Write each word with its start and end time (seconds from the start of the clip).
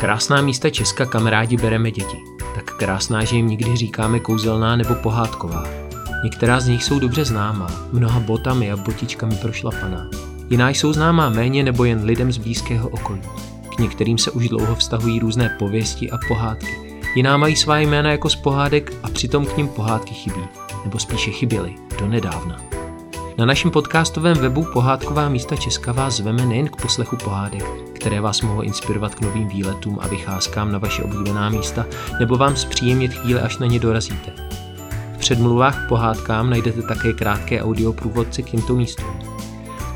Krásná 0.00 0.40
místa 0.42 0.70
Česka, 0.70 1.06
kam 1.06 1.26
rádi 1.26 1.56
bereme 1.56 1.90
děti. 1.90 2.16
Tak 2.54 2.64
krásná, 2.64 3.24
že 3.24 3.36
jim 3.36 3.48
někdy 3.48 3.76
říkáme 3.76 4.20
kouzelná 4.20 4.76
nebo 4.76 4.94
pohádková. 4.94 5.64
Některá 6.24 6.60
z 6.60 6.68
nich 6.68 6.84
jsou 6.84 6.98
dobře 6.98 7.24
známá, 7.24 7.70
mnoha 7.92 8.20
botami 8.20 8.72
a 8.72 8.76
botičkami 8.76 9.36
prošlapaná. 9.36 10.10
Jiná 10.50 10.68
jsou 10.70 10.92
známá 10.92 11.28
méně 11.28 11.62
nebo 11.62 11.84
jen 11.84 12.04
lidem 12.04 12.32
z 12.32 12.38
blízkého 12.38 12.88
okolí. 12.88 13.20
K 13.76 13.78
některým 13.78 14.18
se 14.18 14.30
už 14.30 14.48
dlouho 14.48 14.74
vztahují 14.74 15.18
různé 15.18 15.56
pověsti 15.58 16.10
a 16.10 16.16
pohádky. 16.28 17.00
Jiná 17.14 17.36
mají 17.36 17.56
svá 17.56 17.78
jména 17.78 18.10
jako 18.10 18.30
z 18.30 18.36
pohádek 18.36 18.92
a 19.02 19.08
přitom 19.08 19.46
k 19.46 19.56
ním 19.56 19.68
pohádky 19.68 20.14
chybí, 20.14 20.42
nebo 20.84 20.98
spíše 20.98 21.30
chyběly, 21.30 21.74
do 21.98 22.08
nedávna. 22.08 22.75
Na 23.38 23.46
našem 23.46 23.70
podcastovém 23.70 24.36
webu 24.36 24.66
Pohádková 24.72 25.28
místa 25.28 25.56
Česka 25.56 25.92
vás 25.92 26.16
zveme 26.16 26.46
nejen 26.46 26.68
k 26.68 26.82
poslechu 26.82 27.16
pohádek, 27.16 27.64
které 27.92 28.20
vás 28.20 28.40
mohou 28.42 28.62
inspirovat 28.62 29.14
k 29.14 29.20
novým 29.20 29.48
výletům 29.48 29.98
a 30.00 30.08
vycházkám 30.08 30.72
na 30.72 30.78
vaše 30.78 31.02
oblíbená 31.02 31.50
místa, 31.50 31.86
nebo 32.20 32.36
vám 32.36 32.56
zpříjemnit 32.56 33.14
chvíle, 33.14 33.40
až 33.40 33.58
na 33.58 33.66
ně 33.66 33.78
dorazíte. 33.78 34.32
V 35.14 35.18
předmluvách 35.18 35.84
k 35.84 35.88
pohádkám 35.88 36.50
najdete 36.50 36.82
také 36.82 37.12
krátké 37.12 37.62
audioprůvodce 37.62 38.42
k 38.42 38.50
těmto 38.50 38.74
místům. 38.76 39.20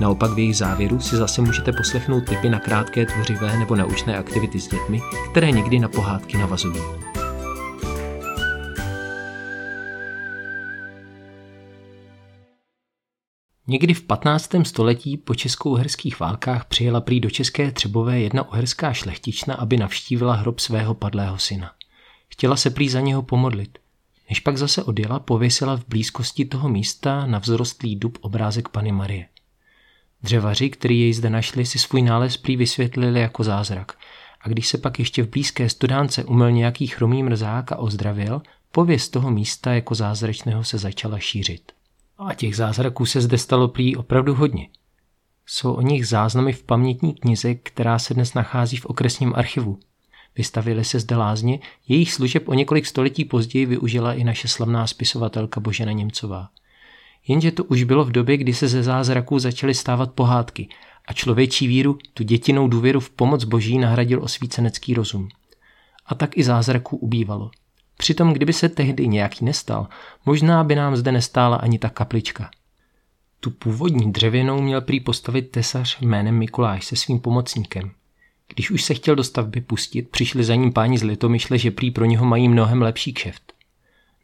Naopak 0.00 0.30
v 0.30 0.38
jejich 0.38 0.56
závěru 0.56 1.00
si 1.00 1.16
zase 1.16 1.42
můžete 1.42 1.72
poslechnout 1.72 2.20
tipy 2.28 2.50
na 2.50 2.60
krátké 2.60 3.06
tvořivé 3.06 3.58
nebo 3.58 3.76
naučné 3.76 4.18
aktivity 4.18 4.60
s 4.60 4.68
dětmi, 4.68 5.02
které 5.30 5.50
někdy 5.50 5.78
na 5.78 5.88
pohádky 5.88 6.38
navazují. 6.38 7.09
Někdy 13.70 13.94
v 13.94 14.02
15. 14.02 14.50
století 14.62 15.16
po 15.16 15.34
česko-uherských 15.34 16.20
válkách 16.20 16.64
přijela 16.64 17.00
prý 17.00 17.20
do 17.20 17.30
České 17.30 17.72
Třebové 17.72 18.20
jedna 18.20 18.48
uherská 18.48 18.92
šlechtična, 18.92 19.54
aby 19.54 19.76
navštívila 19.76 20.34
hrob 20.34 20.58
svého 20.58 20.94
padlého 20.94 21.38
syna. 21.38 21.72
Chtěla 22.28 22.56
se 22.56 22.70
prý 22.70 22.88
za 22.88 23.00
něho 23.00 23.22
pomodlit. 23.22 23.78
Než 24.30 24.40
pak 24.40 24.58
zase 24.58 24.82
odjela, 24.82 25.18
pověsila 25.18 25.76
v 25.76 25.84
blízkosti 25.88 26.44
toho 26.44 26.68
místa 26.68 27.26
na 27.26 27.40
vzrostlý 27.40 27.96
dub 27.96 28.18
obrázek 28.20 28.68
Pany 28.68 28.92
Marie. 28.92 29.26
Dřevaři, 30.22 30.70
který 30.70 31.00
jej 31.00 31.12
zde 31.12 31.30
našli, 31.30 31.66
si 31.66 31.78
svůj 31.78 32.02
nález 32.02 32.36
prý 32.36 32.56
vysvětlili 32.56 33.20
jako 33.20 33.44
zázrak. 33.44 33.98
A 34.40 34.48
když 34.48 34.68
se 34.68 34.78
pak 34.78 34.98
ještě 34.98 35.22
v 35.22 35.28
blízké 35.28 35.68
studánce 35.68 36.24
umyl 36.24 36.50
nějaký 36.50 36.86
chromý 36.86 37.22
mrzák 37.22 37.72
a 37.72 37.76
ozdravil, 37.76 38.42
pověst 38.72 39.08
toho 39.08 39.30
místa 39.30 39.74
jako 39.74 39.94
zázračného 39.94 40.64
se 40.64 40.78
začala 40.78 41.18
šířit. 41.18 41.72
A 42.26 42.34
těch 42.34 42.56
zázraků 42.56 43.06
se 43.06 43.20
zde 43.20 43.38
stalo 43.38 43.68
prý 43.68 43.96
opravdu 43.96 44.34
hodně. 44.34 44.68
Jsou 45.46 45.72
o 45.72 45.80
nich 45.80 46.06
záznamy 46.06 46.52
v 46.52 46.62
pamětní 46.62 47.14
knize, 47.14 47.54
která 47.54 47.98
se 47.98 48.14
dnes 48.14 48.34
nachází 48.34 48.76
v 48.76 48.86
okresním 48.86 49.32
archivu. 49.36 49.78
Vystavily 50.36 50.84
se 50.84 51.00
zde 51.00 51.16
lázně, 51.16 51.58
jejich 51.88 52.12
služeb 52.12 52.48
o 52.48 52.54
několik 52.54 52.86
století 52.86 53.24
později 53.24 53.66
využila 53.66 54.14
i 54.14 54.24
naše 54.24 54.48
slavná 54.48 54.86
spisovatelka 54.86 55.60
Božena 55.60 55.92
Němcová. 55.92 56.48
Jenže 57.28 57.52
to 57.52 57.64
už 57.64 57.82
bylo 57.82 58.04
v 58.04 58.12
době, 58.12 58.36
kdy 58.36 58.54
se 58.54 58.68
ze 58.68 58.82
zázraků 58.82 59.38
začaly 59.38 59.74
stávat 59.74 60.12
pohádky 60.12 60.68
a 61.08 61.12
člověčí 61.12 61.66
víru, 61.66 61.98
tu 62.14 62.22
dětinou 62.22 62.68
důvěru 62.68 63.00
v 63.00 63.10
pomoc 63.10 63.44
boží 63.44 63.78
nahradil 63.78 64.22
osvícenecký 64.22 64.94
rozum. 64.94 65.28
A 66.06 66.14
tak 66.14 66.38
i 66.38 66.42
zázraků 66.42 66.96
ubývalo. 66.96 67.50
Přitom, 68.00 68.32
kdyby 68.32 68.52
se 68.52 68.68
tehdy 68.68 69.08
nějaký 69.08 69.44
nestal, 69.44 69.88
možná 70.26 70.64
by 70.64 70.74
nám 70.74 70.96
zde 70.96 71.12
nestála 71.12 71.56
ani 71.56 71.78
ta 71.78 71.88
kaplička. 71.88 72.50
Tu 73.40 73.50
původní 73.50 74.12
dřevěnou 74.12 74.62
měl 74.62 74.80
prý 74.80 75.00
postavit 75.00 75.42
tesař 75.42 76.00
jménem 76.00 76.38
Mikuláš 76.38 76.84
se 76.84 76.96
svým 76.96 77.20
pomocníkem. 77.20 77.90
Když 78.54 78.70
už 78.70 78.82
se 78.84 78.94
chtěl 78.94 79.14
do 79.14 79.24
stavby 79.24 79.60
pustit, 79.60 80.08
přišli 80.08 80.44
za 80.44 80.54
ním 80.54 80.72
páni 80.72 80.98
z 80.98 81.02
Litomyšle, 81.02 81.58
že 81.58 81.70
prý 81.70 81.90
pro 81.90 82.04
něho 82.04 82.26
mají 82.26 82.48
mnohem 82.48 82.82
lepší 82.82 83.12
kšeft. 83.12 83.52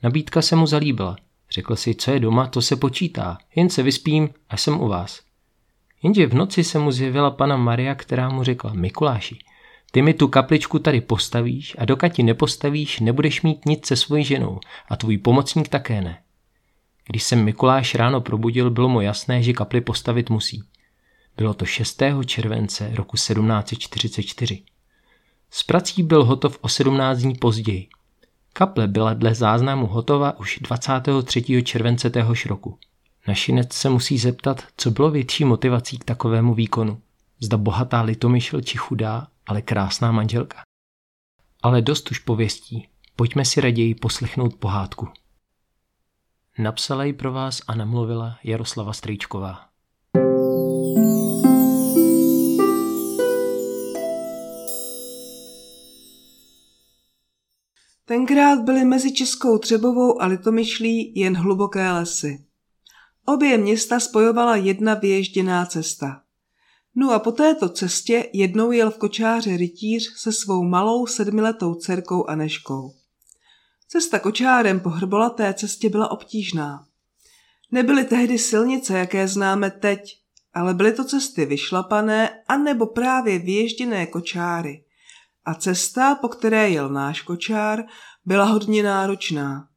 Nabídka 0.03 0.42
se 0.42 0.56
mu 0.56 0.66
zalíbila. 0.66 1.16
Řekl 1.50 1.76
si, 1.76 1.94
co 1.94 2.10
je 2.10 2.20
doma, 2.20 2.47
to 2.47 2.62
se 2.62 2.76
počítá, 2.76 3.38
jen 3.56 3.70
se 3.70 3.82
vyspím 3.82 4.28
a 4.48 4.56
jsem 4.56 4.81
u 4.81 4.88
vás. 4.88 5.20
Jenže 6.03 6.26
v 6.26 6.34
noci 6.34 6.65
se 6.65 6.78
mu 6.78 6.92
zjevila 6.92 7.31
pana 7.31 7.56
Maria, 7.56 7.94
která 7.94 8.28
mu 8.28 8.42
řekla, 8.42 8.72
Mikuláši, 8.72 9.38
ty 9.97 10.03
mi 10.03 10.15
tu 10.15 10.29
kapličku 10.29 10.79
tady 10.79 11.01
postavíš 11.01 11.77
a 11.79 11.84
dokud 11.84 12.12
ti 12.12 12.23
nepostavíš, 12.23 13.01
nebudeš 13.01 13.43
mít 13.43 13.67
nic 13.67 13.87
se 13.87 13.97
svojí 13.97 14.25
ženou 14.25 14.61
a 14.89 14.97
tvůj 14.97 15.19
pomocník 15.19 15.69
také 15.69 16.01
ne. 16.01 16.19
Když 17.07 17.23
jsem 17.23 17.45
Mikuláš 17.45 17.95
ráno 17.95 18.21
probudil, 18.21 18.71
bylo 18.71 18.89
mu 18.89 19.01
jasné, 19.01 19.43
že 19.43 19.53
kapli 19.53 19.81
postavit 19.81 20.31
musí. 20.31 20.62
Bylo 21.37 21.55
to 21.55 21.65
6. 21.65 22.03
července 22.27 22.91
roku 22.95 23.17
1744. 23.17 24.62
S 25.51 25.62
prací 25.62 26.03
byl 26.03 26.25
hotov 26.25 26.59
o 26.61 26.69
17 26.69 27.19
dní 27.19 27.34
později. 27.34 27.89
Kaple 28.53 28.89
byla 28.89 29.15
dle 29.15 29.34
záznamu 29.34 29.87
hotova 29.87 30.39
už 30.39 30.59
23. 30.63 31.63
července 31.63 32.11
téhož 32.11 32.47
roku. 32.47 32.78
Našinec 33.28 33.73
se 33.73 33.91
musí 33.91 34.19
zeptat, 34.19 34.65
co 34.77 34.91
bylo 34.91 35.11
větší 35.11 35.45
motivací 35.45 35.99
k 35.99 36.05
takovému 36.05 36.55
výkonu. 36.55 37.01
Zda 37.41 37.57
bohatá 37.57 38.03
litomyšl 38.03 38.61
či 38.61 38.78
chudá, 38.78 39.27
ale 39.47 39.62
krásná 39.62 40.12
manželka. 40.12 40.62
Ale 41.62 41.83
dost 41.83 42.11
už 42.11 42.19
pověstí, 42.19 42.89
pojďme 43.17 43.45
si 43.45 43.61
raději 43.61 43.95
poslechnout 43.95 44.55
pohádku. 44.57 45.09
Napsala 46.59 47.05
ji 47.05 47.12
pro 47.12 47.33
vás 47.33 47.62
a 47.67 47.75
namluvila 47.75 48.39
Jaroslava 48.45 48.93
Strýčková. 48.93 49.69
Tenkrát 58.05 58.61
byly 58.61 58.84
mezi 58.84 59.13
Českou 59.13 59.59
Třebovou 59.59 60.23
a 60.23 60.27
Litomyšlí 60.27 61.13
jen 61.17 61.37
hluboké 61.37 61.93
lesy. 61.93 62.45
Obě 63.25 63.59
města 63.59 64.01
spojovala 64.01 64.57
jedna 64.57 64.95
vyježděná 64.95 65.67
cesta. 65.67 66.23
No 66.99 67.12
a 67.12 67.19
po 67.19 67.33
této 67.33 67.69
cestě 67.69 68.31
jednou 68.33 68.73
jel 68.73 68.91
v 68.91 68.99
kočáře 68.99 69.57
rytíř 69.57 70.12
se 70.17 70.33
svou 70.33 70.65
malou 70.65 71.07
sedmiletou 71.07 71.75
dcerkou 71.75 72.25
Aneškou. 72.25 72.95
Cesta 73.89 74.19
kočárem 74.19 74.81
po 74.81 74.89
hrbolaté 74.89 75.55
cestě 75.55 75.89
byla 75.89 76.11
obtížná. 76.11 76.87
Nebyly 77.71 78.05
tehdy 78.05 78.39
silnice, 78.39 78.99
jaké 78.99 79.29
známe 79.29 79.71
teď, 79.71 80.19
ale 80.55 80.75
byly 80.75 80.93
to 80.93 81.05
cesty 81.05 81.45
vyšlapané 81.45 82.43
anebo 82.49 82.87
právě 82.87 83.39
vyježděné 83.39 84.07
kočáry. 84.07 84.84
A 85.45 85.55
cesta, 85.55 86.15
po 86.15 86.28
které 86.28 86.71
jel 86.71 86.89
náš 86.89 87.23
kočár, 87.23 87.84
byla 88.25 88.45
hodně 88.45 88.83
náročná. 88.83 89.69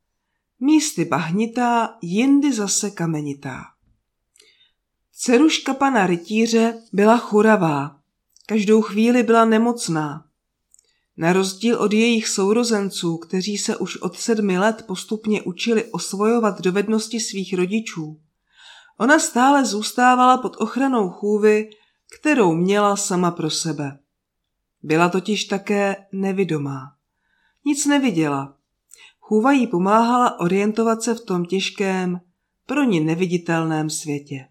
Místy 0.59 1.05
bahnitá, 1.05 1.97
jindy 2.01 2.53
zase 2.53 2.91
kamenitá. 2.91 3.61
Ceruška 5.21 5.73
pana 5.73 6.07
rytíře 6.07 6.81
byla 6.93 7.17
churavá. 7.17 7.99
Každou 8.45 8.81
chvíli 8.81 9.23
byla 9.23 9.45
nemocná. 9.45 10.25
Na 11.17 11.33
rozdíl 11.33 11.79
od 11.79 11.93
jejich 11.93 12.27
sourozenců, 12.27 13.17
kteří 13.17 13.57
se 13.57 13.77
už 13.77 13.97
od 13.97 14.19
sedmi 14.19 14.59
let 14.59 14.83
postupně 14.87 15.41
učili 15.41 15.83
osvojovat 15.83 16.61
dovednosti 16.61 17.19
svých 17.19 17.53
rodičů, 17.53 18.19
ona 18.97 19.19
stále 19.19 19.65
zůstávala 19.65 20.37
pod 20.37 20.55
ochranou 20.59 21.09
chůvy, 21.09 21.69
kterou 22.19 22.53
měla 22.53 22.95
sama 22.95 23.31
pro 23.31 23.49
sebe. 23.49 23.99
Byla 24.83 25.09
totiž 25.09 25.45
také 25.45 25.95
nevidomá. 26.11 26.81
Nic 27.65 27.85
neviděla. 27.85 28.57
Chůva 29.19 29.51
jí 29.51 29.67
pomáhala 29.67 30.39
orientovat 30.39 31.03
se 31.03 31.15
v 31.15 31.21
tom 31.21 31.45
těžkém, 31.45 32.21
pro 32.65 32.83
ní 32.83 32.99
neviditelném 32.99 33.89
světě. 33.89 34.47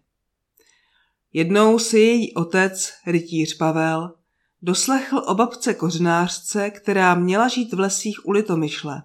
Jednou 1.32 1.78
si 1.78 1.98
její 1.98 2.34
otec, 2.34 2.92
rytíř 3.06 3.56
Pavel, 3.56 4.14
doslechl 4.62 5.19
o 5.26 5.34
babce 5.34 5.75
kořenářce, 5.75 6.70
která 6.70 7.14
měla 7.14 7.48
žít 7.48 7.72
v 7.72 7.80
lesích 7.80 8.26
u 8.26 8.30
Litomyšle. 8.30 9.02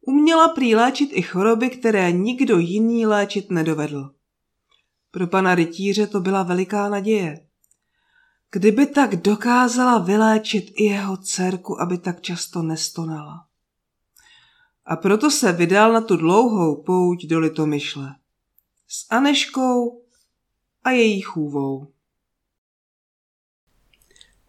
Uměla 0.00 0.48
prý 0.48 0.74
léčit 0.74 1.10
i 1.12 1.22
choroby, 1.22 1.70
které 1.70 2.12
nikdo 2.12 2.58
jiný 2.58 3.06
léčit 3.06 3.50
nedovedl. 3.50 4.10
Pro 5.10 5.26
pana 5.26 5.54
rytíře 5.54 6.06
to 6.06 6.20
byla 6.20 6.42
veliká 6.42 6.88
naděje. 6.88 7.46
Kdyby 8.52 8.86
tak 8.86 9.16
dokázala 9.16 9.98
vyléčit 9.98 10.72
i 10.76 10.84
jeho 10.84 11.16
dcerku, 11.16 11.80
aby 11.80 11.98
tak 11.98 12.20
často 12.20 12.62
nestonala. 12.62 13.46
A 14.84 14.96
proto 14.96 15.30
se 15.30 15.52
vydal 15.52 15.92
na 15.92 16.00
tu 16.00 16.16
dlouhou 16.16 16.82
pouť 16.82 17.26
do 17.26 17.38
Litomyšle. 17.38 18.14
S 18.88 19.06
Aneškou 19.10 20.05
a 20.86 20.90
její 20.90 21.20
chůvou. 21.20 21.86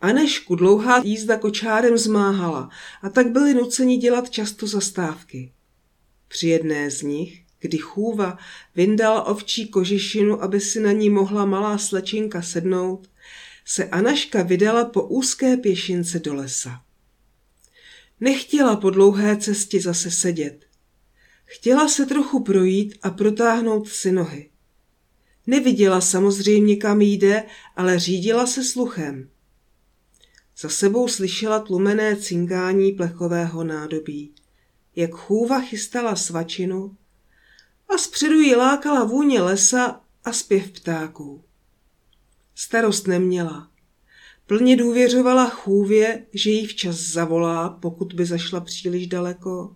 Anešku 0.01 0.55
dlouhá 0.55 1.01
jízda 1.03 1.37
kočárem 1.37 1.97
zmáhala 1.97 2.69
a 3.01 3.09
tak 3.09 3.31
byli 3.31 3.53
nuceni 3.53 3.97
dělat 3.97 4.29
často 4.29 4.67
zastávky. 4.67 5.53
Při 6.27 6.47
jedné 6.47 6.91
z 6.91 7.01
nich, 7.01 7.43
kdy 7.59 7.77
chůva 7.77 8.37
vyndala 8.75 9.23
ovčí 9.23 9.67
kožešinu, 9.69 10.43
aby 10.43 10.59
si 10.59 10.79
na 10.79 10.91
ní 10.91 11.09
mohla 11.09 11.45
malá 11.45 11.77
slečinka 11.77 12.41
sednout, 12.41 13.09
se 13.65 13.85
Anaška 13.85 14.43
vydala 14.43 14.85
po 14.85 15.03
úzké 15.03 15.57
pěšince 15.57 16.19
do 16.19 16.33
lesa. 16.33 16.81
Nechtěla 18.19 18.75
po 18.75 18.89
dlouhé 18.89 19.37
cestě 19.37 19.81
zase 19.81 20.11
sedět. 20.11 20.65
Chtěla 21.45 21.87
se 21.87 22.05
trochu 22.05 22.43
projít 22.43 22.97
a 23.01 23.09
protáhnout 23.09 23.89
si 23.89 24.11
nohy. 24.11 24.49
Neviděla 25.47 26.01
samozřejmě, 26.01 26.75
kam 26.75 27.01
jde, 27.01 27.43
ale 27.75 27.99
řídila 27.99 28.47
se 28.47 28.63
sluchem. 28.63 29.29
Za 30.57 30.69
sebou 30.69 31.07
slyšela 31.07 31.59
tlumené 31.59 32.15
cinkání 32.15 32.91
plechového 32.91 33.63
nádobí, 33.63 34.31
jak 34.95 35.11
chůva 35.11 35.61
chystala 35.61 36.15
svačinu 36.15 36.97
a 37.89 37.97
zpředu 37.97 38.39
ji 38.39 38.55
lákala 38.55 39.03
vůně 39.03 39.41
lesa 39.41 40.01
a 40.23 40.33
zpěv 40.33 40.71
ptáků. 40.71 41.43
Starost 42.55 43.07
neměla. 43.07 43.69
Plně 44.45 44.75
důvěřovala 44.75 45.49
chůvě, 45.49 46.25
že 46.33 46.49
jí 46.49 46.67
včas 46.67 46.95
zavolá, 46.95 47.69
pokud 47.69 48.13
by 48.13 48.25
zašla 48.25 48.59
příliš 48.59 49.07
daleko, 49.07 49.75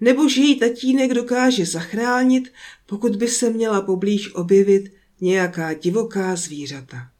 nebo 0.00 0.28
že 0.28 0.40
jí 0.40 0.58
tatínek 0.58 1.14
dokáže 1.14 1.66
zachránit, 1.66 2.52
pokud 2.86 3.16
by 3.16 3.28
se 3.28 3.50
měla 3.50 3.80
poblíž 3.80 4.34
objevit 4.34 4.92
nějaká 5.20 5.72
divoká 5.72 6.36
zvířata. 6.36 7.10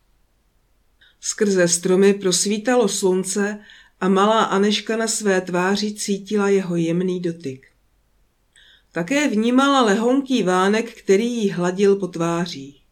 Skrze 1.21 1.69
stromy 1.69 2.15
prosvítalo 2.15 2.89
slunce 2.89 3.59
a 4.01 4.09
malá 4.09 4.45
Aneška 4.45 4.97
na 4.97 5.09
své 5.09 5.41
tváři 5.41 5.95
cítila 5.95 6.49
jeho 6.49 6.77
jemný 6.77 7.21
dotyk. 7.21 7.67
Také 8.93 9.29
vnímala 9.29 9.83
lehonký 9.83 10.43
vánek, 10.43 10.95
který 10.95 11.33
jí 11.33 11.51
hladil 11.51 11.97
po 11.97 12.07
tváří. 12.09 12.83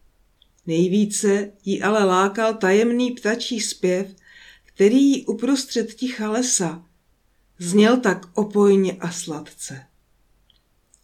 Nejvíce 0.67 1.51
jí 1.65 1.81
ale 1.81 2.05
lákal 2.05 2.53
tajemný 2.53 3.11
ptačí 3.11 3.59
zpěv, 3.59 4.15
který 4.65 5.03
jí 5.03 5.25
uprostřed 5.25 5.93
ticha 5.93 6.29
lesa 6.29 6.85
zněl 7.59 7.99
tak 7.99 8.25
opojně 8.33 8.93
a 8.93 9.11
sladce. 9.11 9.85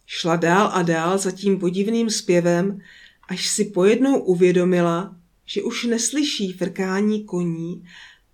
Šla 0.06 0.36
dál 0.36 0.70
a 0.72 0.82
dál 0.82 1.18
za 1.18 1.30
tím 1.30 1.58
podivným 1.58 2.10
zpěvem, 2.10 2.80
až 3.28 3.48
si 3.48 3.64
pojednou 3.64 4.18
uvědomila, 4.18 5.16
že 5.44 5.62
už 5.62 5.84
neslyší 5.84 6.52
frkání 6.52 7.24
koní 7.24 7.84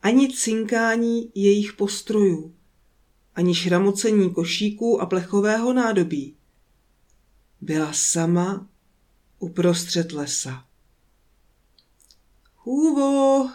ani 0.03 0.29
cinkání 0.29 1.31
jejich 1.35 1.73
postrojů, 1.73 2.55
ani 3.35 3.55
šramocení 3.55 4.35
košíků 4.35 5.00
a 5.03 5.06
plechového 5.06 5.73
nádobí. 5.73 6.37
Byla 7.61 7.93
sama 7.93 8.69
uprostřed 9.38 10.12
lesa. 10.12 10.64
Hůvo! 12.56 13.50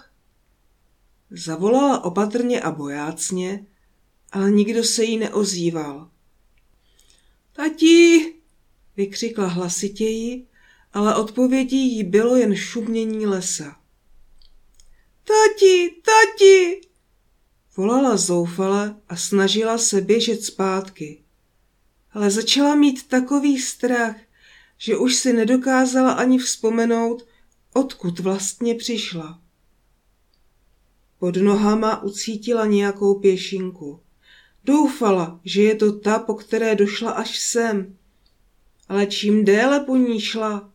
Zavolala 1.32 2.04
opatrně 2.04 2.62
a 2.62 2.72
bojácně, 2.72 3.66
ale 4.34 4.52
nikdo 4.52 4.84
se 4.84 5.04
jí 5.04 5.18
neozýval. 5.18 6.10
Tati! 7.54 8.34
vykřikla 8.98 9.48
hlasitěji, 9.48 10.48
ale 10.94 11.16
odpovědí 11.16 11.96
jí 11.96 12.04
bylo 12.04 12.36
jen 12.36 12.56
šumění 12.56 13.26
lesa. 13.26 13.80
Tati, 15.24 15.96
tati! 16.06 16.82
Volala 17.78 18.18
zoufale 18.18 18.96
a 19.10 19.16
snažila 19.16 19.78
se 19.78 20.02
běžet 20.02 20.44
zpátky. 20.44 21.24
Ale 22.12 22.32
začala 22.32 22.76
mít 22.76 23.08
takový 23.08 23.60
strach, 23.60 24.16
že 24.78 24.98
už 24.98 25.16
si 25.16 25.34
nedokázala 25.34 26.12
ani 26.12 26.38
vzpomenout, 26.38 27.28
odkud 27.74 28.20
vlastně 28.20 28.76
přišla. 28.76 29.42
Pod 31.20 31.36
nohama 31.36 32.04
ucítila 32.04 32.66
nějakou 32.66 33.20
pěšinku. 33.20 34.03
Doufala, 34.64 35.40
že 35.44 35.62
je 35.62 35.76
to 35.76 36.00
ta, 36.00 36.20
po 36.20 36.34
které 36.34 36.76
došla 36.76 37.12
až 37.12 37.40
sem. 37.40 37.98
Ale 38.88 39.06
čím 39.06 39.46
déle 39.46 39.80
po 39.80 39.98
ní 39.98 40.22
šla, 40.22 40.72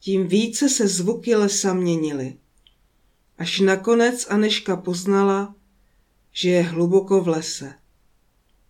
tím 0.00 0.26
více 0.26 0.68
se 0.68 0.88
zvuky 0.88 1.34
lesa 1.34 1.74
měnily. 1.74 2.36
Až 3.38 3.60
nakonec 3.60 4.26
Aneška 4.30 4.76
poznala, 4.76 5.54
že 6.32 6.50
je 6.50 6.62
hluboko 6.62 7.20
v 7.20 7.28
lese. 7.28 7.74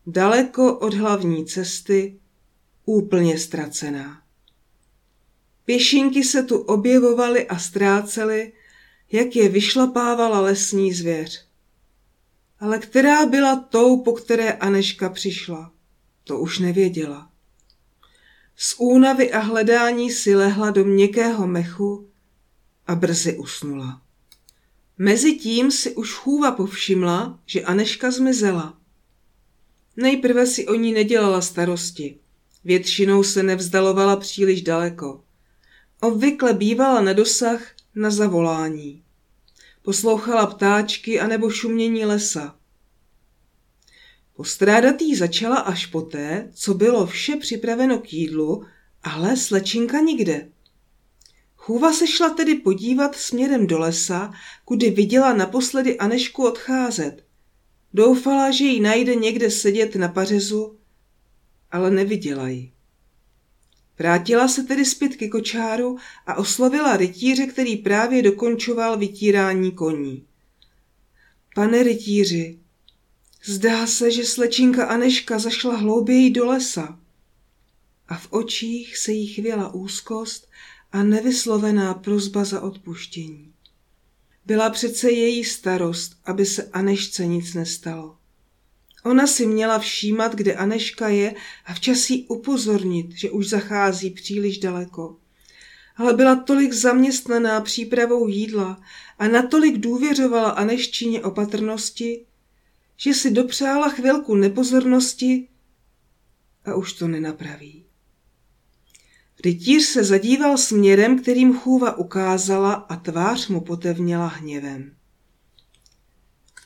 Daleko 0.07 0.79
od 0.79 0.95
hlavní 0.95 1.47
cesty, 1.47 2.19
úplně 2.85 3.39
ztracená. 3.39 4.23
Pěšinky 5.65 6.25
se 6.25 6.43
tu 6.43 6.59
objevovaly 6.59 7.49
a 7.49 7.59
ztrácely, 7.59 8.53
jak 9.13 9.37
je 9.37 9.49
vyšlapávala 9.49 10.41
lesní 10.41 10.93
zvěř. 10.93 11.52
Ale 12.63 12.79
která 12.79 13.27
byla 13.27 13.57
tou, 13.57 14.03
po 14.03 14.13
které 14.13 14.53
Aneška 14.53 15.09
přišla, 15.09 15.73
to 16.25 16.39
už 16.39 16.59
nevěděla. 16.59 17.31
Z 18.57 18.75
únavy 18.79 19.33
a 19.33 19.39
hledání 19.39 20.11
si 20.11 20.35
lehla 20.35 20.71
do 20.71 20.85
měkkého 20.85 21.47
mechu 21.47 22.09
a 22.87 22.95
brzy 22.95 23.39
usnula. 23.39 24.03
Mezitím 24.99 25.71
si 25.71 25.95
už 25.95 26.13
chůva 26.13 26.53
povšimla, 26.53 27.41
že 27.47 27.63
Aneška 27.63 28.11
zmizela. 28.11 28.79
Nejprve 29.97 30.47
si 30.47 30.67
o 30.67 30.75
ní 30.75 30.93
nedělala 30.93 31.41
starosti. 31.41 32.19
Většinou 32.65 33.23
se 33.23 33.43
nevzdalovala 33.43 34.17
příliš 34.17 34.63
daleko. 34.63 35.25
Obvykle 36.01 36.55
bývala 36.55 37.01
na 37.01 37.13
dosah 37.13 37.63
na 37.95 38.11
zavolání. 38.11 39.03
Poslouchala 39.83 40.47
ptáčky 40.47 41.21
anebo 41.21 41.51
šumění 41.51 42.05
lesa. 42.05 42.57
Postrádatý 44.37 45.15
začala 45.15 45.57
až 45.57 45.87
poté, 45.87 46.51
co 46.55 46.75
bylo 46.75 47.07
vše 47.07 47.37
připraveno 47.37 47.99
k 47.99 48.13
jídlu, 48.13 48.65
ale 49.03 49.37
slečinka 49.37 50.01
nikde. 50.01 50.49
Chůva 51.57 51.93
se 51.93 52.07
šla 52.07 52.31
tedy 52.31 52.55
podívat 52.55 53.15
směrem 53.15 53.67
do 53.67 53.79
lesa, 53.79 54.33
kudy 54.65 54.91
viděla 54.91 55.33
naposledy 55.33 55.99
Anešku 55.99 56.47
odcházet. 56.47 57.25
Doufala, 57.95 58.51
že 58.51 58.65
ji 58.65 58.81
najde 58.81 59.15
někde 59.15 59.51
sedět 59.51 59.97
na 59.97 60.09
pařezu, 60.09 60.79
ale 61.71 61.91
neviděla 61.91 62.49
ji. 62.49 62.73
Vrátila 64.03 64.49
se 64.49 64.63
tedy 64.63 64.85
zpět 64.85 65.17
ke 65.17 65.29
kočáru 65.29 65.97
a 66.27 66.35
oslovila 66.35 66.97
rytíře, 66.97 67.47
který 67.47 67.77
právě 67.77 68.23
dokončoval 68.23 68.99
vytírání 68.99 69.73
koní. 69.73 70.27
Pane 71.55 71.83
rytíři, 71.83 72.59
zdá 73.45 73.87
se, 73.87 74.11
že 74.11 74.25
slečinka 74.25 74.87
Aneška 74.87 75.39
zašla 75.39 75.77
hlouběji 75.77 76.31
do 76.31 76.47
lesa. 76.47 76.99
A 78.09 78.19
v 78.19 78.27
očích 78.31 78.97
se 78.97 79.13
jí 79.13 79.27
chvěla 79.27 79.75
úzkost 79.75 80.49
a 80.93 81.03
nevyslovená 81.03 81.95
prozba 81.95 82.45
za 82.45 82.61
odpuštění. 82.61 83.53
Byla 84.47 84.71
přece 84.71 85.11
její 85.11 85.45
starost, 85.45 86.17
aby 86.25 86.47
se 86.47 86.71
Anešce 86.73 87.27
nic 87.27 87.55
nestalo. 87.55 88.17
Ona 89.05 89.27
si 89.27 89.47
měla 89.47 89.79
všímat, 89.79 90.35
kde 90.35 90.55
Aneška 90.55 91.09
je 91.09 91.35
a 91.65 91.75
včas 91.75 92.11
jí 92.11 92.27
upozornit, 92.27 93.13
že 93.13 93.31
už 93.31 93.49
zachází 93.49 94.11
příliš 94.11 94.59
daleko. 94.59 95.17
Ale 95.97 96.15
byla 96.15 96.37
tolik 96.37 96.73
zaměstnaná 96.73 97.61
přípravou 97.61 98.29
jídla 98.29 98.81
a 99.19 99.29
natolik 99.29 99.79
důvěřovala 99.79 100.51
Aneščině 100.51 101.21
opatrnosti, 101.21 102.27
že 102.97 103.15
si 103.15 103.31
dopřála 103.31 103.89
chvilku 103.89 104.35
nepozornosti 104.35 105.49
a 106.65 106.75
už 106.75 106.93
to 106.93 107.09
nenapraví. 107.09 107.85
Rytíř 109.45 109.85
se 109.85 110.05
zadíval 110.05 110.59
směrem, 110.59 111.19
kterým 111.19 111.59
chůva 111.59 111.99
ukázala 111.99 112.73
a 112.73 112.97
tvář 112.97 113.49
mu 113.49 113.61
potevněla 113.61 114.27
hněvem. 114.27 114.97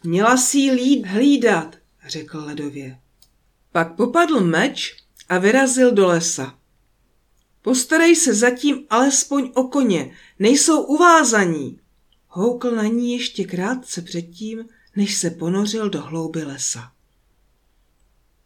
Měla 0.04 0.36
si 0.36 0.58
jí 0.58 1.04
hlídat, 1.04 1.76
řekl 2.06 2.38
ledově. 2.38 2.98
Pak 3.72 3.96
popadl 3.96 4.40
meč 4.40 4.96
a 5.28 5.38
vyrazil 5.38 5.92
do 5.92 6.06
lesa. 6.06 6.58
Postarej 7.62 8.16
se 8.16 8.34
zatím 8.34 8.84
alespoň 8.90 9.50
o 9.54 9.64
koně, 9.64 10.14
nejsou 10.38 10.82
uvázaní. 10.82 11.80
Houkl 12.28 12.70
na 12.70 12.82
ní 12.82 13.12
ještě 13.12 13.44
krátce 13.44 14.02
předtím, 14.02 14.64
než 14.96 15.14
se 15.14 15.30
ponořil 15.30 15.90
do 15.90 16.02
hlouby 16.02 16.42
lesa. 16.44 16.92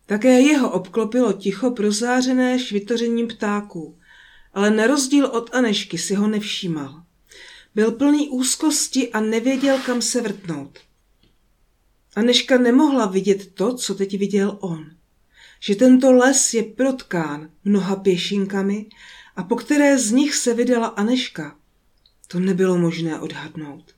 Také 0.07 0.41
jeho 0.41 0.71
obklopilo 0.71 1.33
ticho 1.33 1.71
prozářené 1.71 2.59
švitořením 2.59 3.29
ptáků, 3.29 3.99
ale 4.55 4.71
na 4.71 4.87
rozdíl 4.87 5.27
od 5.27 5.55
Anešky 5.55 5.99
si 5.99 6.15
ho 6.15 6.29
nevšímal. 6.29 7.03
Byl 7.75 7.93
plný 7.93 8.29
úzkosti 8.29 9.13
a 9.13 9.21
nevěděl, 9.21 9.79
kam 9.87 10.03
se 10.03 10.21
vrtnout. 10.21 10.79
Aneška 12.17 12.59
nemohla 12.59 13.07
vidět 13.07 13.55
to, 13.55 13.75
co 13.75 13.95
teď 13.95 14.19
viděl 14.19 14.59
on. 14.61 14.91
Že 15.61 15.75
tento 15.75 16.13
les 16.13 16.55
je 16.55 16.63
protkán 16.63 17.51
mnoha 17.65 17.97
pěšinkami 17.97 18.87
a 19.37 19.43
po 19.45 19.57
které 19.57 19.99
z 19.99 20.11
nich 20.11 20.35
se 20.35 20.55
vydala 20.55 20.87
Aneška. 20.87 21.57
To 22.29 22.41
nebylo 22.41 22.79
možné 22.79 23.21
odhadnout. 23.21 23.95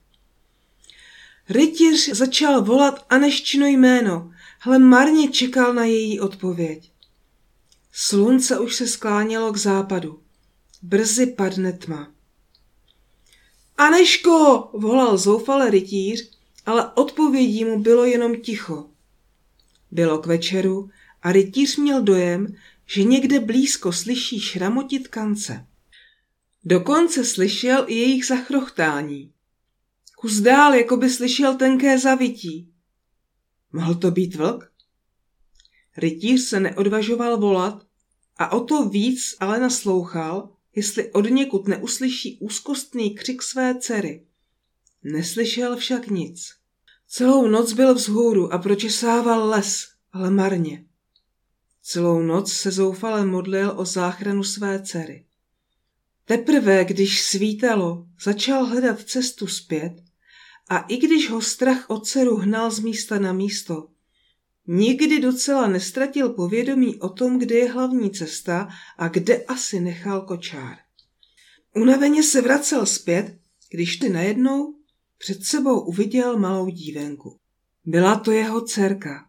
Rytíř 1.49 2.09
začal 2.13 2.63
volat 2.63 3.07
Aneštino 3.09 3.67
jméno, 3.67 4.33
ale 4.63 4.79
marně 4.79 5.29
čekal 5.29 5.75
na 5.75 5.85
její 5.85 6.21
odpověď. 6.21 6.93
Slunce 7.93 8.59
už 8.59 8.77
se 8.77 8.89
sklánělo 8.89 9.53
k 9.53 9.57
západu. 9.57 10.21
Brzy 10.83 11.27
padne 11.27 11.73
tma. 11.73 12.13
Aneško, 13.77 14.71
volal 14.73 15.19
zoufale 15.19 15.71
rytíř, 15.71 16.31
ale 16.67 16.93
odpovědí 16.93 17.65
mu 17.65 17.83
bylo 17.83 18.05
jenom 18.05 18.41
ticho. 18.41 18.91
Bylo 19.91 20.19
k 20.19 20.27
večeru 20.27 20.91
a 21.23 21.33
rytíř 21.33 21.77
měl 21.77 22.03
dojem, 22.03 22.55
že 22.87 23.05
někde 23.05 23.41
blízko 23.41 23.93
slyší 23.93 24.41
šramotit 24.41 25.09
kance. 25.09 25.67
Dokonce 26.65 27.25
slyšel 27.25 27.85
i 27.89 27.95
jejich 27.95 28.27
zachrochtání. 28.27 29.33
Kus 30.17 30.41
dál, 30.41 30.75
jako 30.75 30.97
by 30.97 31.11
slyšel 31.11 31.57
tenké 31.57 31.99
zavití. 31.99 32.69
Mohl 33.73 33.95
to 33.95 34.11
být 34.11 34.35
vlk? 34.35 34.73
Rytíř 35.97 36.43
se 36.43 36.61
neodvažoval 36.61 37.37
volat 37.37 37.87
a 38.37 38.53
o 38.53 38.65
to 38.65 38.89
víc 38.89 39.37
ale 39.41 39.61
naslouchal, 39.61 40.49
jestli 40.75 41.13
od 41.13 41.31
někud 41.31 41.69
neuslyší 41.69 42.39
úzkostný 42.41 43.15
křik 43.15 43.43
své 43.43 43.79
dcery. 43.79 44.27
Neslyšel 45.05 45.77
však 45.77 46.07
nic. 46.07 46.51
Celou 47.09 47.49
noc 47.49 47.73
byl 47.73 47.95
vzhůru 47.95 48.53
a 48.53 48.59
pročesával 48.59 49.49
les, 49.49 49.89
ale 50.13 50.31
marně. 50.31 50.85
Celou 51.83 52.23
noc 52.23 52.53
se 52.53 52.71
zoufale 52.71 53.27
modlil 53.27 53.73
o 53.77 53.85
záchranu 53.85 54.45
své 54.45 54.83
dcery. 54.83 55.25
Teprve, 56.25 56.85
když 56.85 57.23
svítalo, 57.23 58.07
začal 58.25 58.65
hledat 58.65 59.03
cestu 59.03 59.47
zpět 59.47 59.93
a 60.69 60.79
i 60.79 60.97
když 60.97 61.31
ho 61.31 61.41
strach 61.41 61.91
od 61.91 62.07
dceru 62.07 62.37
hnal 62.37 62.71
z 62.71 62.79
místa 62.79 63.19
na 63.19 63.33
místo, 63.33 63.89
nikdy 64.67 65.21
docela 65.21 65.67
nestratil 65.67 66.29
povědomí 66.29 67.01
o 67.01 67.09
tom, 67.09 67.39
kde 67.39 67.55
je 67.55 67.73
hlavní 67.73 68.11
cesta 68.11 68.69
a 68.99 69.09
kde 69.09 69.45
asi 69.45 69.81
nechal 69.81 70.21
kočár. 70.21 70.77
Unaveně 71.75 72.23
se 72.23 72.41
vracel 72.41 72.87
zpět, 72.87 73.39
když 73.71 73.97
ty 73.97 74.09
najednou 74.09 74.75
před 75.23 75.45
sebou 75.45 75.81
uviděl 75.81 76.39
malou 76.39 76.69
dívenku. 76.69 77.39
Byla 77.85 78.19
to 78.19 78.31
jeho 78.31 78.61
dcerka. 78.61 79.27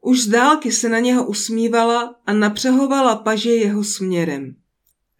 Už 0.00 0.20
z 0.20 0.26
dálky 0.26 0.72
se 0.72 0.88
na 0.88 0.98
něho 0.98 1.26
usmívala 1.26 2.20
a 2.26 2.32
napřehovala 2.32 3.16
paže 3.16 3.50
jeho 3.50 3.84
směrem. 3.84 4.56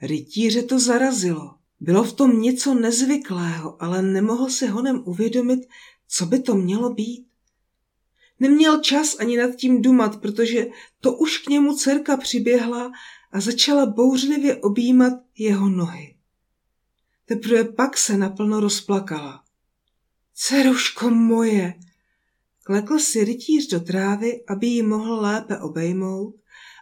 Rytíře 0.02 0.62
to 0.62 0.78
zarazilo. 0.78 1.54
Bylo 1.80 2.04
v 2.04 2.12
tom 2.12 2.42
něco 2.42 2.74
nezvyklého, 2.74 3.82
ale 3.82 4.02
nemohl 4.02 4.50
si 4.50 4.66
honem 4.66 5.02
uvědomit, 5.04 5.60
co 6.08 6.26
by 6.26 6.40
to 6.40 6.54
mělo 6.54 6.94
být. 6.94 7.26
Neměl 8.40 8.80
čas 8.80 9.16
ani 9.18 9.36
nad 9.36 9.56
tím 9.56 9.82
dumat, 9.82 10.20
protože 10.20 10.66
to 11.00 11.12
už 11.12 11.38
k 11.38 11.48
němu 11.48 11.76
dcerka 11.76 12.16
přiběhla 12.16 12.92
a 13.32 13.40
začala 13.40 13.86
bouřlivě 13.86 14.56
objímat 14.56 15.12
jeho 15.38 15.68
nohy. 15.68 16.16
Teprve 17.26 17.64
pak 17.64 17.98
se 17.98 18.16
naplno 18.16 18.60
rozplakala. 18.60 19.42
Ceruško 20.48 21.10
moje! 21.10 21.74
Klekl 22.62 22.98
si 22.98 23.24
rytíř 23.24 23.68
do 23.68 23.80
trávy, 23.80 24.44
aby 24.48 24.66
ji 24.66 24.82
mohl 24.82 25.20
lépe 25.20 25.58
obejmout 25.58 26.34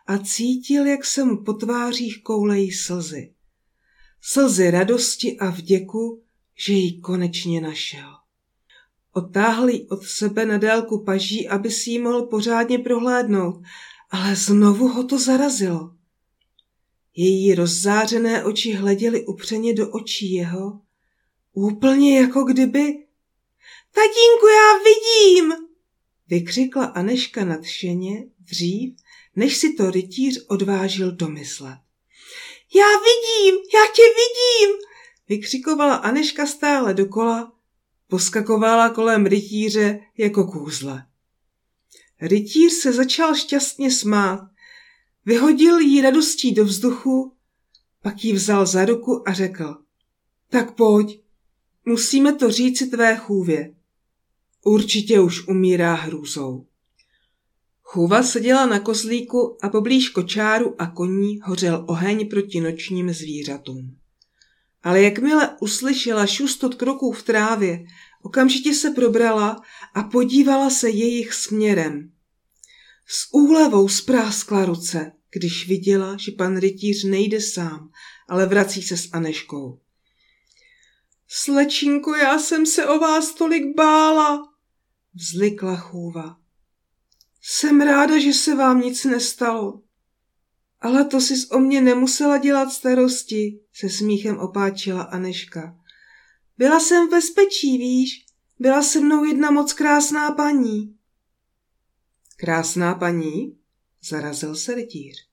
a 0.06 0.18
cítil, 0.18 0.86
jak 0.86 1.04
se 1.04 1.24
mu 1.24 1.44
po 1.44 1.52
tvářích 1.52 2.22
koulejí 2.22 2.72
slzy. 2.72 3.32
Slzy 4.20 4.70
radosti 4.70 5.38
a 5.38 5.50
vděku, 5.50 6.22
že 6.56 6.72
ji 6.72 7.00
konečně 7.00 7.60
našel. 7.60 8.08
Otáhl 9.12 9.68
ji 9.68 9.88
od 9.88 10.04
sebe 10.04 10.46
na 10.46 10.58
délku 10.58 11.04
paží, 11.04 11.48
aby 11.48 11.70
si 11.70 11.90
ji 11.90 11.98
mohl 11.98 12.26
pořádně 12.26 12.78
prohlédnout, 12.78 13.62
ale 14.10 14.36
znovu 14.36 14.88
ho 14.88 15.04
to 15.04 15.18
zarazilo. 15.18 15.94
Její 17.16 17.54
rozzářené 17.54 18.44
oči 18.44 18.72
hleděly 18.72 19.26
upřeně 19.26 19.74
do 19.74 19.90
očí 19.90 20.32
jeho, 20.32 20.80
úplně 21.52 22.20
jako 22.20 22.44
kdyby... 22.44 23.09
Tatínku, 23.94 24.46
já 24.46 24.78
vidím! 24.78 25.52
Vykřikla 26.28 26.84
Aneška 26.84 27.44
nadšeně 27.44 28.26
dřív, 28.38 28.94
než 29.36 29.56
si 29.56 29.72
to 29.72 29.90
rytíř 29.90 30.46
odvážil 30.48 31.12
domyslet. 31.12 31.78
Já 32.74 32.86
vidím, 32.86 33.54
já 33.54 33.86
tě 33.94 34.02
vidím, 34.02 34.76
vykřikovala 35.28 35.94
Aneška 35.94 36.46
stále 36.46 36.94
dokola, 36.94 37.52
poskakovala 38.08 38.90
kolem 38.90 39.26
rytíře 39.26 40.00
jako 40.18 40.44
kůzle. 40.44 41.06
Rytíř 42.20 42.72
se 42.72 42.92
začal 42.92 43.34
šťastně 43.34 43.90
smát, 43.90 44.40
vyhodil 45.26 45.78
jí 45.78 46.00
radostí 46.00 46.52
do 46.52 46.64
vzduchu, 46.64 47.36
pak 48.02 48.24
ji 48.24 48.32
vzal 48.32 48.66
za 48.66 48.84
ruku 48.84 49.28
a 49.28 49.32
řekl, 49.32 49.76
tak 50.48 50.74
pojď, 50.74 51.19
musíme 51.90 52.32
to 52.32 52.50
říci 52.50 52.86
tvé 52.86 53.16
chůvě. 53.16 53.74
Určitě 54.64 55.20
už 55.20 55.48
umírá 55.48 55.94
hrůzou. 55.94 56.66
Chůva 57.82 58.22
seděla 58.22 58.66
na 58.66 58.80
kozlíku 58.80 59.58
a 59.62 59.68
poblíž 59.68 60.08
kočáru 60.08 60.74
a 60.78 60.86
koní 60.86 61.40
hořel 61.42 61.84
oheň 61.88 62.28
proti 62.28 62.60
nočním 62.60 63.12
zvířatům. 63.12 63.96
Ale 64.82 65.02
jakmile 65.02 65.56
uslyšela 65.60 66.26
šustot 66.26 66.74
kroků 66.74 67.12
v 67.12 67.22
trávě, 67.22 67.84
okamžitě 68.22 68.74
se 68.74 68.90
probrala 68.90 69.62
a 69.94 70.02
podívala 70.02 70.70
se 70.70 70.90
jejich 70.90 71.34
směrem. 71.34 72.12
S 73.06 73.34
úlevou 73.34 73.88
spráskla 73.88 74.64
ruce, 74.64 75.12
když 75.32 75.68
viděla, 75.68 76.16
že 76.16 76.32
pan 76.32 76.58
rytíř 76.58 77.04
nejde 77.04 77.40
sám, 77.40 77.90
ale 78.28 78.46
vrací 78.46 78.82
se 78.82 78.96
s 78.96 79.08
Aneškou. 79.12 79.80
Slečinko, 81.32 82.14
já 82.14 82.38
jsem 82.38 82.66
se 82.66 82.86
o 82.86 82.98
vás 82.98 83.34
tolik 83.34 83.76
bála, 83.76 84.52
vzlikla 85.14 85.76
chůva. 85.76 86.36
Jsem 87.42 87.80
ráda, 87.80 88.18
že 88.18 88.32
se 88.32 88.54
vám 88.54 88.80
nic 88.80 89.04
nestalo. 89.04 89.82
Ale 90.80 91.04
to 91.04 91.20
jsi 91.20 91.34
o 91.50 91.58
mě 91.58 91.80
nemusela 91.80 92.38
dělat 92.38 92.72
starosti, 92.72 93.60
se 93.72 93.88
smíchem 93.88 94.38
opáčila 94.38 95.02
Aneška. 95.02 95.76
Byla 96.58 96.80
jsem 96.80 97.06
v 97.06 97.10
bezpečí, 97.10 97.78
víš? 97.78 98.26
Byla 98.58 98.82
se 98.82 99.00
mnou 99.00 99.24
jedna 99.24 99.50
moc 99.50 99.72
krásná 99.72 100.30
paní. 100.30 100.98
Krásná 102.36 102.94
paní? 102.94 103.58
Zarazil 104.02 104.56
se 104.56 104.74
rytíř. 104.74 105.28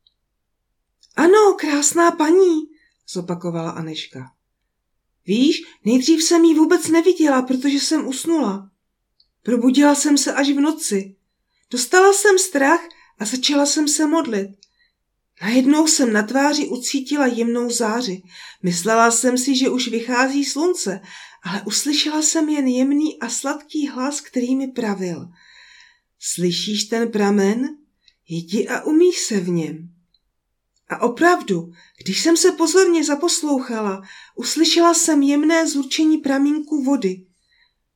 Ano, 1.16 1.54
krásná 1.60 2.12
paní, 2.12 2.62
zopakovala 3.08 3.72
Aneška. 3.72 4.37
Víš, 5.28 5.62
nejdřív 5.86 6.24
jsem 6.24 6.44
jí 6.44 6.56
vůbec 6.56 6.88
neviděla, 6.88 7.42
protože 7.42 7.80
jsem 7.80 8.08
usnula. 8.08 8.72
Probudila 9.44 9.96
jsem 9.96 10.18
se 10.18 10.34
až 10.34 10.50
v 10.50 10.60
noci. 10.60 11.16
Dostala 11.72 12.14
jsem 12.14 12.40
strach 12.40 12.82
a 13.20 13.26
začala 13.26 13.66
jsem 13.66 13.88
se 13.88 14.08
modlit. 14.08 14.50
Najednou 15.42 15.88
jsem 15.88 16.14
na 16.14 16.24
tváři 16.24 16.68
ucítila 16.68 17.26
jemnou 17.26 17.70
záři. 17.70 18.22
Myslela 18.64 19.12
jsem 19.12 19.38
si, 19.38 19.56
že 19.56 19.70
už 19.70 19.88
vychází 19.88 20.46
slunce, 20.46 21.02
ale 21.44 21.62
uslyšela 21.68 22.22
jsem 22.22 22.50
jen 22.50 22.68
jemný 22.68 23.20
a 23.20 23.30
sladký 23.30 23.88
hlas, 23.88 24.22
který 24.22 24.56
mi 24.56 24.68
pravil. 24.68 25.28
Slyšíš 26.20 26.84
ten 26.84 27.12
pramen? 27.12 27.78
Jdi 28.28 28.68
a 28.68 28.82
umíš 28.82 29.18
se 29.20 29.40
v 29.40 29.50
něm. 29.50 29.97
A 30.90 31.02
opravdu, 31.02 31.72
když 32.04 32.22
jsem 32.22 32.38
se 32.38 32.52
pozorně 32.52 33.04
zaposlouchala, 33.04 34.02
uslyšela 34.36 34.94
jsem 34.94 35.22
jemné 35.22 35.68
zurčení 35.68 36.18
pramínku 36.18 36.84
vody. 36.84 37.26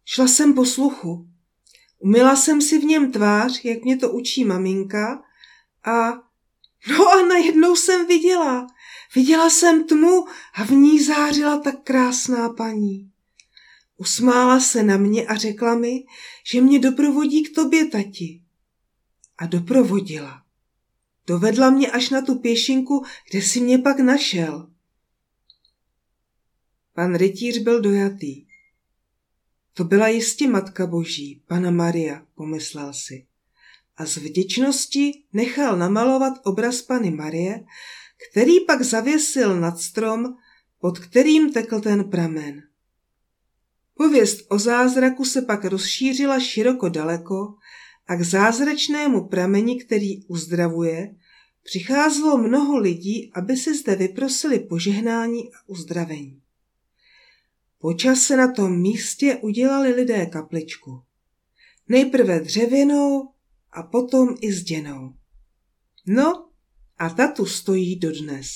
Šla 0.06 0.28
jsem 0.28 0.54
po 0.54 0.66
sluchu. 0.66 1.28
Umila 2.00 2.36
jsem 2.36 2.62
si 2.62 2.80
v 2.80 2.84
něm 2.84 3.12
tvář, 3.12 3.64
jak 3.64 3.84
mě 3.84 3.98
to 3.98 4.12
učí 4.12 4.46
maminka 4.46 5.24
a 5.86 6.12
no 6.90 7.08
a 7.08 7.26
najednou 7.28 7.76
jsem 7.76 8.08
viděla. 8.08 8.68
Viděla 9.16 9.50
jsem 9.50 9.88
tmu 9.88 10.26
a 10.54 10.64
v 10.64 10.72
ní 10.72 11.04
zářila 11.04 11.60
tak 11.60 11.84
krásná 11.84 12.50
paní. 12.50 13.12
Usmála 13.98 14.60
se 14.60 14.84
na 14.84 14.98
mě 14.98 15.28
a 15.28 15.36
řekla 15.36 15.76
mi, 15.76 16.04
že 16.52 16.62
mě 16.62 16.80
doprovodí 16.80 17.44
k 17.44 17.56
tobě, 17.56 17.86
tati. 17.86 18.42
A 19.38 19.46
doprovodila. 19.46 20.44
Dovedla 21.32 21.70
mě 21.70 21.92
až 21.92 22.10
na 22.10 22.22
tu 22.22 22.40
pěšinku, 22.40 23.06
kde 23.30 23.42
si 23.42 23.62
mě 23.62 23.78
pak 23.78 24.00
našel. 24.00 24.72
Pan 26.94 27.16
rytíř 27.16 27.58
byl 27.58 27.82
dojatý. 27.82 28.46
To 29.74 29.84
byla 29.84 30.08
jistě 30.08 30.48
Matka 30.48 30.88
Boží, 30.88 31.44
Pana 31.48 31.72
Maria, 31.72 32.26
pomyslel 32.36 32.94
si. 32.94 33.28
A 33.98 34.06
z 34.06 34.18
vděčnosti 34.18 35.24
nechal 35.34 35.78
namalovat 35.78 36.34
obraz 36.44 36.82
Pany 36.82 37.12
Marie, 37.12 37.64
který 38.30 38.66
pak 38.66 38.82
zavěsil 38.82 39.60
nad 39.60 39.80
strom, 39.80 40.36
pod 40.80 41.00
kterým 41.00 41.54
tekl 41.54 41.80
ten 41.80 42.10
pramen. 42.10 42.64
Pověst 43.94 44.46
o 44.50 44.60
zázraku 44.60 45.26
se 45.26 45.42
pak 45.42 45.66
rozšířila 45.66 46.40
široko 46.40 46.90
daleko 46.90 47.56
a 48.08 48.16
k 48.16 48.22
zázračnému 48.22 49.28
prameni, 49.28 49.84
který 49.84 50.26
uzdravuje, 50.26 51.16
přicházelo 51.64 52.38
mnoho 52.38 52.78
lidí, 52.78 53.32
aby 53.34 53.58
se 53.58 53.76
zde 53.76 53.96
vyprosili 53.96 54.60
požehnání 54.60 55.54
a 55.54 55.58
uzdravení. 55.68 56.42
Počas 57.80 58.20
se 58.20 58.38
na 58.38 58.52
tom 58.52 58.82
místě 58.82 59.36
udělali 59.42 59.94
lidé 59.94 60.26
kapličku. 60.26 61.04
Nejprve 61.88 62.40
dřevěnou 62.40 63.34
a 63.72 63.84
potom 63.84 64.36
i 64.42 64.54
zděnou. 64.54 65.14
No 66.08 66.50
a 66.98 67.10
ta 67.10 67.28
tu 67.28 67.46
stojí 67.46 68.00
dodnes. 68.00 68.48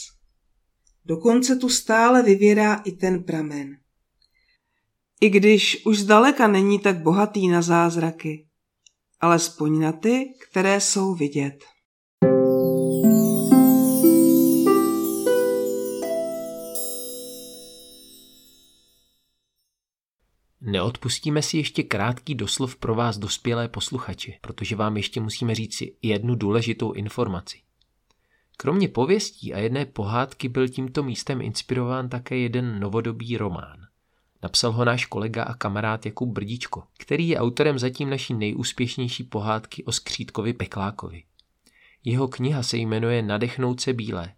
Dokonce 1.06 1.56
tu 1.56 1.70
stále 1.70 2.24
vyvěrá 2.24 2.76
i 2.76 2.92
ten 2.92 3.24
pramen. 3.24 3.78
I 5.22 5.30
když 5.30 5.86
už 5.86 6.00
zdaleka 6.00 6.48
není 6.48 6.80
tak 6.80 7.02
bohatý 7.02 7.48
na 7.48 7.62
zázraky, 7.62 8.48
alespoň 9.20 9.80
na 9.80 9.92
ty, 9.92 10.34
které 10.50 10.82
jsou 10.82 11.16
vidět. 11.16 11.64
Neodpustíme 20.66 21.42
si 21.42 21.58
ještě 21.58 21.84
krátký 21.84 22.36
doslov 22.36 22.76
pro 22.76 22.96
vás 22.96 23.18
dospělé 23.18 23.68
posluchači, 23.68 24.38
protože 24.42 24.76
vám 24.76 24.98
ještě 24.98 25.22
musíme 25.22 25.56
říci 25.56 25.96
jednu 26.02 26.36
důležitou 26.36 26.92
informaci. 26.92 27.58
Kromě 28.58 28.88
pověstí 28.88 29.54
a 29.54 29.60
jedné 29.60 29.86
pohádky 29.86 30.50
byl 30.50 30.68
tímto 30.68 31.04
místem 31.04 31.42
inspirován 31.42 32.10
také 32.10 32.38
jeden 32.38 32.80
novodobý 32.80 33.38
román. 33.38 33.78
Napsal 34.44 34.72
ho 34.72 34.86
náš 34.86 35.06
kolega 35.06 35.44
a 35.44 35.54
kamarád 35.54 36.06
Jakub 36.06 36.30
Brdičko, 36.30 36.84
který 36.98 37.28
je 37.28 37.40
autorem 37.40 37.80
zatím 37.80 38.10
naší 38.10 38.34
nejúspěšnější 38.34 39.24
pohádky 39.24 39.84
o 39.84 39.92
skřítkovi 39.92 40.54
Peklákovi. 40.54 41.24
Jeho 42.04 42.28
kniha 42.28 42.64
se 42.64 42.78
jmenuje 42.78 43.22
Nadechnout 43.22 43.82
se 43.82 43.94
bílé 43.94 44.34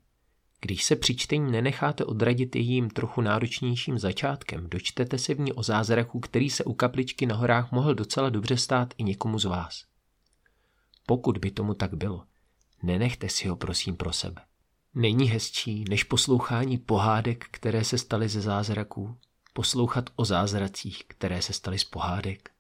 když 0.61 0.83
se 0.83 0.95
při 0.95 1.15
čtení 1.15 1.51
nenecháte 1.51 2.05
odradit 2.05 2.55
jejím 2.55 2.89
trochu 2.89 3.21
náročnějším 3.21 3.99
začátkem, 3.99 4.69
dočtete 4.69 5.17
se 5.17 5.33
v 5.33 5.39
ní 5.39 5.53
o 5.53 5.63
zázraku, 5.63 6.19
který 6.19 6.49
se 6.49 6.63
u 6.63 6.73
kapličky 6.73 7.25
na 7.25 7.35
horách 7.35 7.71
mohl 7.71 7.95
docela 7.95 8.29
dobře 8.29 8.57
stát 8.57 8.93
i 8.97 9.03
někomu 9.03 9.39
z 9.39 9.45
vás. 9.45 9.85
Pokud 11.05 11.37
by 11.37 11.51
tomu 11.51 11.73
tak 11.73 11.93
bylo, 11.93 12.23
nenechte 12.83 13.29
si 13.29 13.47
ho 13.47 13.55
prosím 13.55 13.95
pro 13.95 14.13
sebe. 14.13 14.41
Není 14.95 15.29
hezčí, 15.29 15.85
než 15.89 16.03
poslouchání 16.03 16.77
pohádek, 16.77 17.45
které 17.51 17.83
se 17.83 17.97
staly 17.97 18.29
ze 18.29 18.41
zázraků, 18.41 19.17
poslouchat 19.53 20.09
o 20.15 20.25
zázracích, 20.25 21.03
které 21.07 21.41
se 21.41 21.53
staly 21.53 21.79
z 21.79 21.83
pohádek. 21.83 22.56